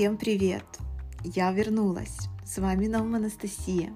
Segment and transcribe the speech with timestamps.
[0.00, 0.64] Всем привет!
[1.24, 2.16] Я вернулась.
[2.42, 3.92] С вами Наум Анастасия,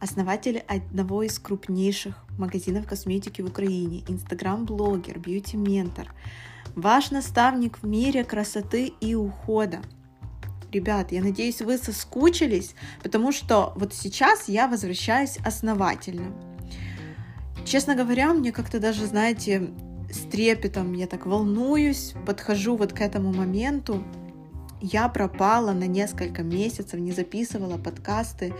[0.00, 6.10] основатель одного из крупнейших магазинов косметики в Украине, инстаграм-блогер, бьюти-ментор,
[6.74, 9.80] ваш наставник в мире красоты и ухода.
[10.72, 16.32] Ребят, я надеюсь, вы соскучились, потому что вот сейчас я возвращаюсь основательно.
[17.66, 19.68] Честно говоря, мне как-то даже, знаете,
[20.10, 24.02] с трепетом я так волнуюсь, подхожу вот к этому моменту,
[24.82, 28.52] я пропала на несколько месяцев, не записывала подкасты.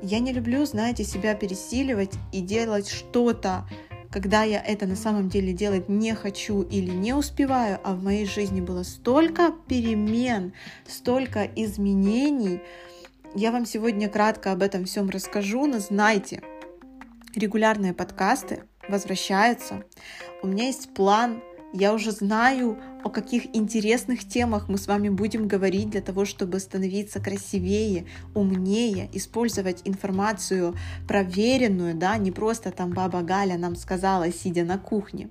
[0.00, 3.68] Я не люблю, знаете, себя пересиливать и делать что-то,
[4.10, 8.26] когда я это на самом деле делать не хочу или не успеваю, а в моей
[8.26, 10.52] жизни было столько перемен,
[10.86, 12.60] столько изменений.
[13.34, 16.42] Я вам сегодня кратко об этом всем расскажу, но знайте,
[17.34, 19.82] регулярные подкасты возвращаются.
[20.42, 21.42] У меня есть план
[21.76, 26.58] я уже знаю, о каких интересных темах мы с вами будем говорить для того, чтобы
[26.58, 30.74] становиться красивее, умнее, использовать информацию
[31.06, 35.28] проверенную, да, не просто там баба Галя нам сказала, сидя на кухне.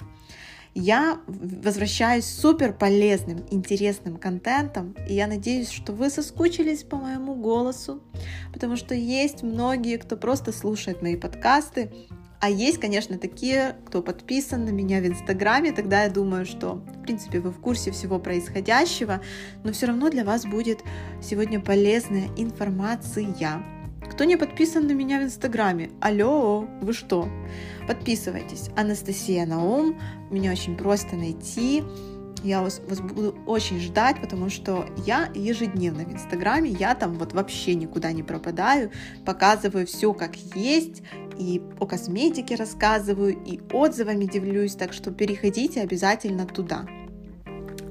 [0.78, 8.04] Я возвращаюсь супер полезным, интересным контентом, и я надеюсь, что вы соскучились по моему голосу,
[8.54, 11.92] потому что есть многие, кто просто слушает мои подкасты,
[12.40, 17.02] а есть, конечно, такие, кто подписан на меня в Инстаграме, тогда я думаю, что, в
[17.02, 19.22] принципе, вы в курсе всего происходящего,
[19.64, 20.80] но все равно для вас будет
[21.22, 23.64] сегодня полезная информация.
[24.10, 27.28] Кто не подписан на меня в Инстаграме, алло, вы что?
[27.88, 28.70] Подписывайтесь.
[28.76, 31.84] Анастасия Наум, меня очень просто найти.
[32.46, 37.34] Я вас, вас буду очень ждать, потому что я ежедневно в Инстаграме, я там вот
[37.34, 38.92] вообще никуда не пропадаю,
[39.26, 41.02] показываю все как есть,
[41.40, 46.86] и о косметике рассказываю, и отзывами делюсь, так что переходите обязательно туда.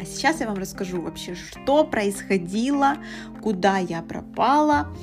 [0.00, 2.98] А сейчас я вам расскажу вообще, что происходило,
[3.42, 4.94] куда я пропала,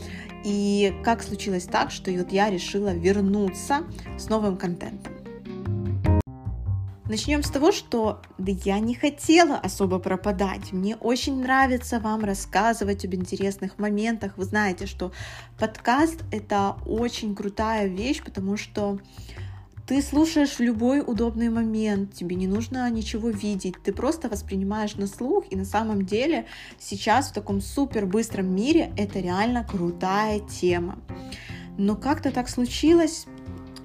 [0.46, 3.80] и как случилось так, что вот я решила вернуться
[4.18, 5.21] с новым контентом.
[7.12, 10.72] Начнем с того, что да я не хотела особо пропадать.
[10.72, 14.38] Мне очень нравится вам рассказывать об интересных моментах.
[14.38, 15.12] Вы знаете, что
[15.60, 18.98] подкаст это очень крутая вещь, потому что
[19.86, 25.06] ты слушаешь в любой удобный момент, тебе не нужно ничего видеть, ты просто воспринимаешь на
[25.06, 26.46] слух, и на самом деле
[26.80, 30.98] сейчас в таком супер быстром мире это реально крутая тема.
[31.78, 33.26] Но как-то так случилось,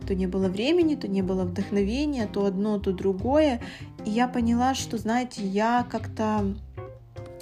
[0.07, 3.61] то не было времени, то не было вдохновения, то одно, то другое.
[4.05, 6.55] И я поняла, что, знаете, я как-то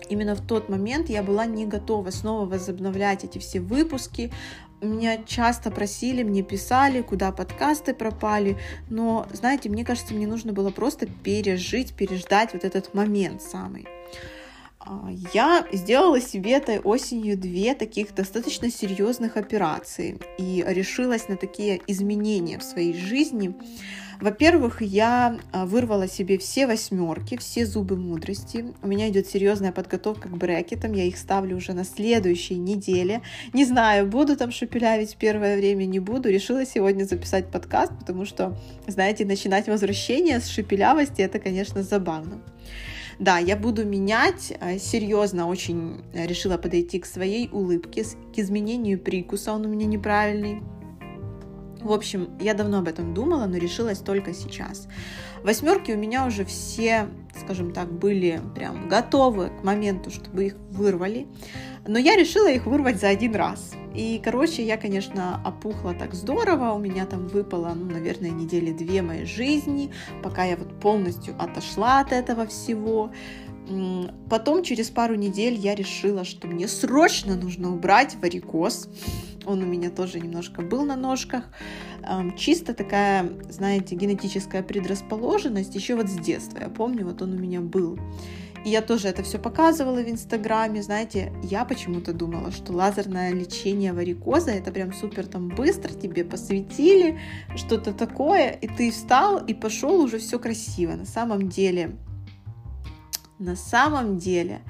[0.09, 4.33] именно в тот момент я была не готова снова возобновлять эти все выпуски.
[4.81, 8.59] Меня часто просили, мне писали, куда подкасты пропали,
[8.91, 13.87] но, знаете, мне кажется, мне нужно было просто пережить, переждать вот этот момент самый.
[14.87, 21.81] А, я сделала себе этой осенью две таких достаточно серьезных операции и решилась на такие
[21.87, 23.55] изменения в своей жизни.
[24.21, 28.73] Во-первых, я а, вырвала себе все восьмерки, все зубы мудрости.
[28.83, 30.93] У меня идет серьезная подготовка к брекетам.
[30.93, 33.23] Я их ставлю уже на следующей неделе.
[33.53, 36.31] Не знаю, буду там шепелявить первое время, не буду.
[36.31, 38.57] Решила сегодня записать подкаст, потому что,
[38.87, 42.41] знаете, начинать возвращение с шепелявости, это, конечно, забавно.
[43.19, 49.53] Да, я буду менять, э, серьезно очень решила подойти к своей улыбке, к изменению прикуса,
[49.53, 50.63] он у меня неправильный.
[51.85, 54.89] В общем, я давно об этом думала, но решилась только сейчас.
[55.43, 57.09] Восьмерки у меня уже все,
[57.43, 61.29] скажем так, были прям готовы к моменту, чтобы их вырвали.
[61.87, 63.73] Но я решила их вырвать за один раз.
[63.95, 66.73] И, короче, я, конечно, опухла так здорово.
[66.73, 69.93] У меня там выпало, ну, наверное, недели две моей жизни,
[70.23, 73.13] пока я вот полностью отошла от этого всего.
[74.29, 78.89] Потом, через пару недель, я решила, что мне срочно нужно убрать варикоз.
[79.47, 81.45] Он у меня тоже немножко был на ножках.
[82.37, 86.59] Чисто такая, знаете, генетическая предрасположенность еще вот с детства.
[86.61, 87.99] Я помню, вот он у меня был.
[88.65, 90.83] И я тоже это все показывала в Инстаграме.
[90.83, 97.19] Знаете, я почему-то думала, что лазерное лечение варикоза это прям супер там быстро тебе посветили,
[97.57, 100.93] что-то такое, и ты встал и пошел уже все красиво.
[100.93, 101.97] На самом деле,
[103.39, 104.61] на самом деле,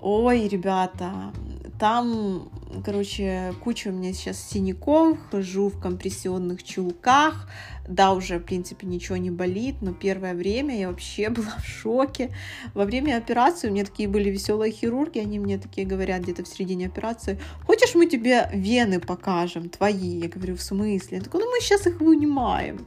[0.00, 1.32] ой, ребята,
[1.78, 2.50] там
[2.82, 7.48] короче, куча у меня сейчас синяков, хожу в компрессионных чулках,
[7.86, 12.30] да, уже, в принципе, ничего не болит, но первое время я вообще была в шоке.
[12.72, 16.48] Во время операции у меня такие были веселые хирурги, они мне такие говорят где-то в
[16.48, 20.20] середине операции, хочешь мы тебе вены покажем, твои?
[20.20, 21.18] Я говорю, в смысле?
[21.18, 22.86] Я такой, ну мы сейчас их вынимаем.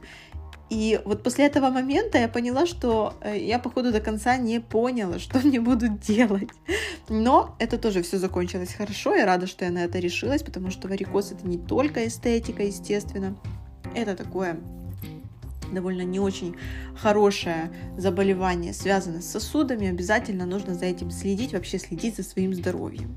[0.70, 5.18] И вот после этого момента я поняла, что э, я, походу, до конца не поняла,
[5.24, 6.50] что мне будут делать.
[7.08, 9.14] Но это тоже все закончилось хорошо.
[9.14, 13.36] Я рада, что я на это решилась, потому что варикоз это не только эстетика, естественно.
[13.94, 14.58] Это такое
[15.72, 16.56] довольно не очень
[16.96, 23.16] хорошее заболевание, связанное с сосудами, обязательно нужно за этим следить, вообще следить за своим здоровьем.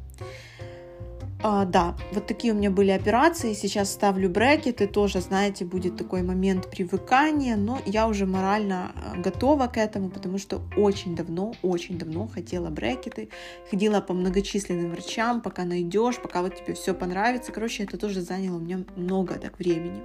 [1.44, 3.54] А, да, вот такие у меня были операции.
[3.54, 4.88] Сейчас ставлю брекеты.
[4.88, 7.56] Тоже, знаете, будет такой момент привыкания.
[7.56, 12.70] Но я уже морально а, готова к этому, потому что очень давно, очень давно хотела
[12.70, 13.30] брекеты.
[13.72, 17.52] Ходила по многочисленным врачам, пока найдешь, пока вот тебе все понравится.
[17.52, 20.04] Короче, это тоже заняло у меня много так времени.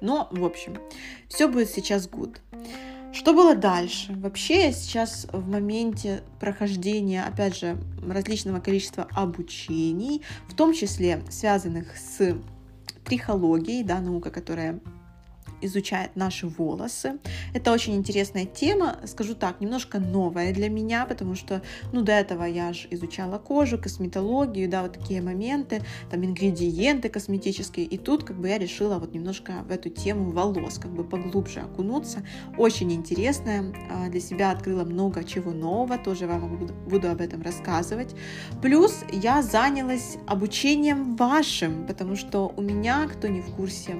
[0.00, 0.78] Но, в общем,
[1.28, 2.36] все будет сейчас good.
[3.12, 4.14] Что было дальше?
[4.14, 7.76] Вообще я сейчас в моменте прохождения, опять же,
[8.06, 12.36] различного количества обучений, в том числе связанных с
[13.04, 14.80] трихологией, да, наука, которая
[15.62, 17.18] изучает наши волосы.
[17.54, 21.62] Это очень интересная тема, скажу так, немножко новая для меня, потому что,
[21.92, 27.86] ну, до этого я же изучала кожу, косметологию, да, вот такие моменты, там, ингредиенты косметические,
[27.86, 31.60] и тут, как бы, я решила вот немножко в эту тему волос, как бы, поглубже
[31.60, 32.22] окунуться.
[32.58, 38.14] Очень интересная, а, для себя открыла много чего нового, тоже вам буду, об этом рассказывать.
[38.62, 43.96] Плюс я занялась обучением вашим, потому что у меня, кто не в курсе,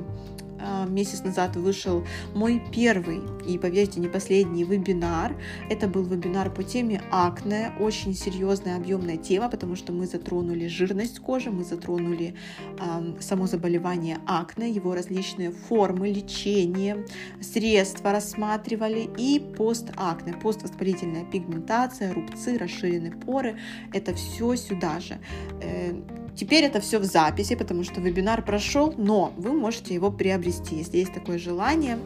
[0.89, 2.05] месяц назад вышел
[2.35, 5.35] мой первый и, поверьте, не последний вебинар.
[5.69, 11.21] Это был вебинар по теме акне, очень серьезная объемная тема, потому что мы затронули жирность
[11.21, 12.35] кожи, мы затронули
[12.79, 17.05] э, само заболевание акне, его различные формы лечения,
[17.41, 23.59] средства рассматривали и постакне, поствоспалительная пигментация, рубцы, расширенные поры.
[23.93, 25.19] Это все сюда же.
[25.63, 25.93] Э,
[26.37, 30.99] Теперь это все в записи, потому что вебинар прошел, но вы можете его приобрести, если
[30.99, 31.99] есть такое желание.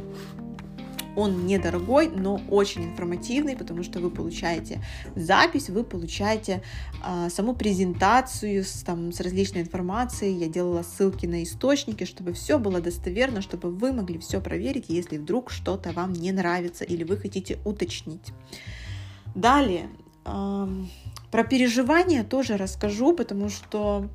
[1.17, 4.83] Он недорогой, но очень информативный, потому что вы получаете
[5.15, 6.61] запись, вы получаете
[7.07, 10.37] э, саму презентацию с, там, с различной информацией.
[10.37, 15.19] Я делала ссылки на источники, чтобы все было достоверно, чтобы вы могли все проверить, если
[15.19, 18.33] вдруг что-то вам не нравится или вы хотите уточнить.
[19.37, 19.89] Далее,
[21.35, 24.09] про переживания тоже расскажу, потому что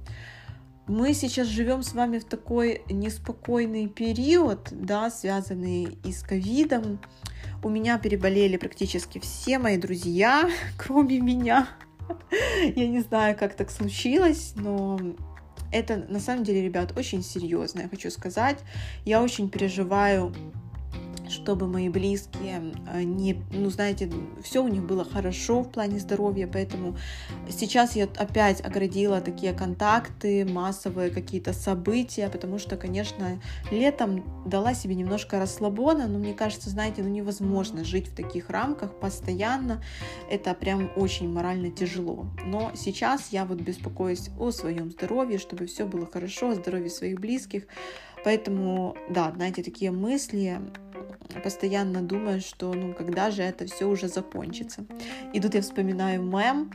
[0.87, 7.01] мы сейчас живем с вами в такой неспокойный период, да, связанный и с ковидом.
[7.61, 11.67] У меня переболели практически все мои друзья, кроме меня.
[12.77, 14.97] Я не знаю, как так случилось, но
[15.73, 18.59] это на самом деле, ребят, очень серьезно, я хочу сказать.
[19.03, 20.33] Я очень переживаю
[21.29, 24.11] чтобы мои близкие э, не, ну, знаете,
[24.43, 26.97] все у них было хорошо в плане здоровья, поэтому
[27.49, 33.41] сейчас я опять оградила такие контакты, массовые какие-то события, потому что, конечно,
[33.71, 38.93] летом дала себе немножко расслабона, но мне кажется, знаете, ну невозможно жить в таких рамках
[38.99, 39.83] постоянно,
[40.29, 42.25] это прям очень морально тяжело.
[42.45, 47.19] Но сейчас я вот беспокоюсь о своем здоровье, чтобы все было хорошо, о здоровье своих
[47.19, 47.63] близких,
[48.23, 50.59] Поэтому, да, знаете, такие мысли,
[51.43, 54.85] постоянно думаю, что ну когда же это все уже закончится.
[55.33, 56.71] И тут я вспоминаю мем,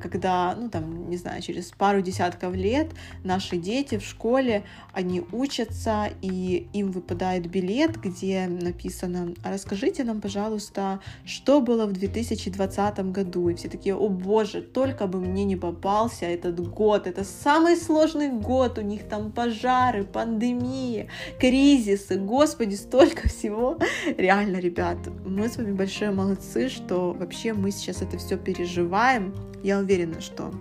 [0.00, 2.90] когда, ну там, не знаю, через пару десятков лет
[3.24, 11.00] наши дети в школе, они учатся, и им выпадает билет, где написано, расскажите нам, пожалуйста,
[11.24, 13.48] что было в 2020 году.
[13.48, 18.30] И все такие, о боже, только бы мне не попался этот год, это самый сложный
[18.30, 21.08] год, у них там пожары, пандемии,
[21.38, 23.78] кризисы, господи, столько всего.
[24.18, 29.78] Реально, ребят, мы с вами большие молодцы, что вообще мы сейчас это все переживаем, я
[29.78, 30.52] уверена, что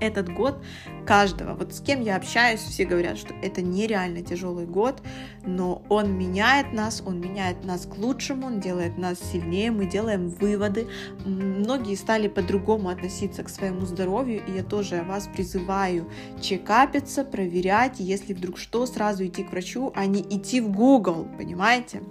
[0.00, 0.62] этот год
[1.06, 5.02] каждого, вот с кем я общаюсь, все говорят, что это нереально тяжелый год,
[5.44, 10.28] но он меняет нас, он меняет нас к лучшему, он делает нас сильнее, мы делаем
[10.28, 10.86] выводы.
[11.24, 16.08] Многие стали по-другому относиться к своему здоровью, и я тоже вас призываю
[16.40, 22.02] чекапиться, проверять, если вдруг что, сразу идти к врачу, а не идти в Google, понимаете?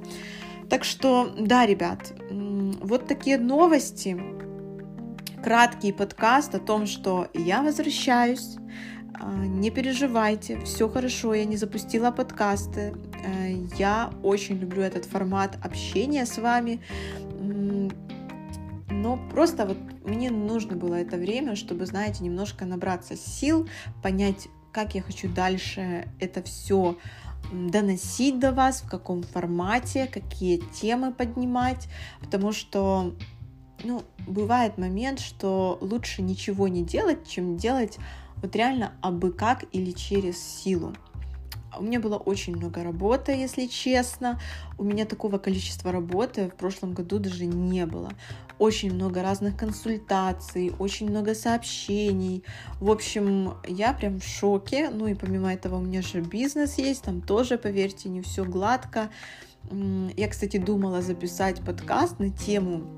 [0.69, 2.13] Так что, да, ребят,
[2.81, 4.21] вот такие новости
[5.47, 8.57] краткий подкаст о том, что я возвращаюсь,
[9.13, 12.93] а, не переживайте, все хорошо, я не запустила подкасты.
[13.25, 16.81] Э, я очень люблю этот формат общения с вами.
[18.89, 23.69] Но просто вот мне нужно было это время, чтобы, знаете, немножко набраться сил,
[24.03, 26.97] понять, как я хочу дальше это все
[27.53, 31.87] доносить до вас, в каком формате, какие темы поднимать,
[32.19, 33.15] потому что
[33.83, 37.97] ну, бывает момент, что лучше ничего не делать, чем делать
[38.41, 40.93] вот реально абы как или через силу.
[41.77, 44.39] у меня было очень много работы, если честно.
[44.77, 48.11] У меня такого количества работы в прошлом году даже не было.
[48.57, 52.43] Очень много разных консультаций, очень много сообщений.
[52.79, 54.89] В общем, я прям в шоке.
[54.89, 59.09] Ну и помимо этого у меня же бизнес есть, там тоже, поверьте, не все гладко.
[60.15, 62.96] Я, кстати, думала записать подкаст на тему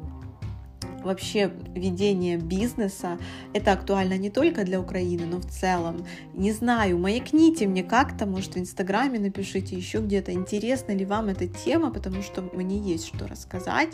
[1.04, 3.18] вообще ведение бизнеса.
[3.54, 6.06] Это актуально не только для Украины, но в целом.
[6.34, 11.48] Не знаю, маякните мне как-то, может, в Инстаграме напишите еще где-то, интересна ли вам эта
[11.48, 13.94] тема, потому что мне есть что рассказать.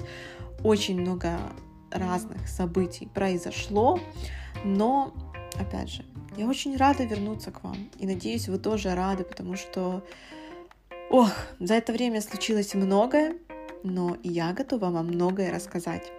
[0.63, 1.39] Очень много
[1.91, 4.00] разных событий произошло,
[4.63, 5.13] но,
[5.59, 6.05] опять же,
[6.38, 7.77] я очень рада вернуться к вам.
[7.97, 10.03] И надеюсь, вы тоже рады, потому что,
[11.09, 13.38] ох, за это время случилось многое,
[13.83, 16.12] но я готова вам многое рассказать.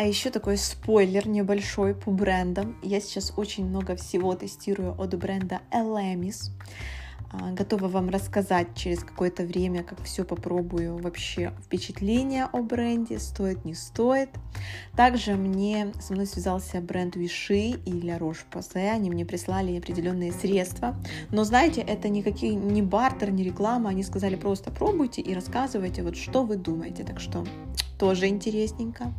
[0.00, 2.74] А еще такой спойлер небольшой по брендам.
[2.82, 6.52] Я сейчас очень много всего тестирую от бренда Elemis.
[7.30, 13.66] А, готова вам рассказать через какое-то время, как все попробую вообще впечатление о бренде, стоит,
[13.66, 14.30] не стоит.
[14.96, 20.32] Также мне со мной связался бренд Виши и Ля Рош Посе, они мне прислали определенные
[20.32, 20.96] средства.
[21.30, 26.16] Но знаете, это никакие не бартер, не реклама, они сказали просто пробуйте и рассказывайте, вот
[26.16, 27.04] что вы думаете.
[27.04, 27.44] Так что
[28.00, 29.12] тоже интересненько.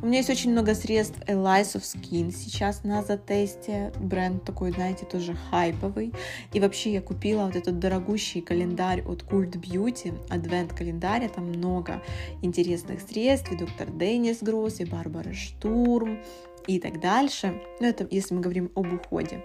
[0.00, 3.92] У меня есть очень много средств Elias of Skin сейчас на затесте.
[4.00, 6.14] Бренд такой, знаете, тоже хайповый.
[6.54, 12.02] И вообще я купила вот этот дорогущий календарь от Cult Beauty, адвент календаря, там много
[12.40, 16.18] интересных средств, и доктор Деннис Гросс, и Барбара Штурм,
[16.66, 17.60] и так дальше.
[17.80, 19.42] Ну, это если мы говорим об уходе.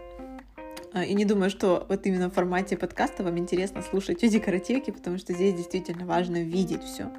[0.94, 4.94] А, и не думаю, что вот именно в формате подкаста вам интересно слушать о декоративке,
[4.94, 7.12] потому что здесь действительно важно видеть все.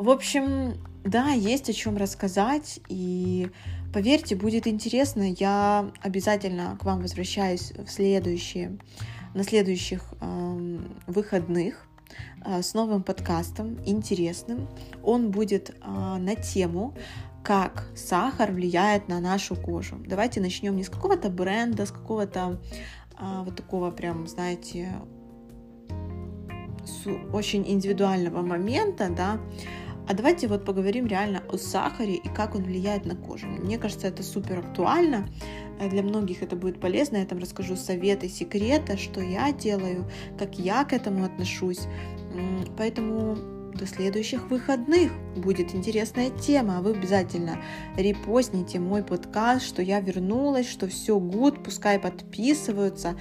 [0.00, 3.50] В общем, да, есть о чем рассказать, и
[3.92, 5.34] поверьте, будет интересно.
[5.38, 8.78] Я обязательно к вам возвращаюсь в следующие,
[9.34, 11.86] на следующих э, выходных
[12.46, 14.68] э, с новым подкастом, интересным.
[15.02, 16.94] Он будет э, на тему
[17.42, 19.96] как сахар влияет на нашу кожу.
[20.06, 22.58] Давайте начнем не с какого-то бренда, с какого-то
[23.18, 24.92] а, вот такого прям, знаете,
[27.32, 29.40] очень индивидуального момента, да,
[30.10, 33.46] а давайте вот поговорим реально о сахаре и как он влияет на кожу.
[33.46, 35.28] Мне кажется, это супер актуально.
[35.78, 37.18] Э, для многих это будет полезно.
[37.18, 41.82] Я там расскажу советы, секреты, что я делаю, как я к этому отношусь.
[42.76, 43.36] Поэтому
[43.72, 46.78] до следующих выходных будет интересная тема.
[46.78, 47.62] А вы обязательно
[47.96, 53.16] репостните мой подкаст, что я вернулась, что все гуд, пускай подписываются.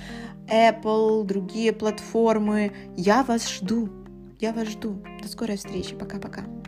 [0.48, 2.72] Apple, другие платформы.
[2.98, 3.90] Я вас жду.
[4.40, 5.04] Я вас жду.
[5.22, 5.96] До скорой встречи.
[5.96, 6.59] Пока-пока.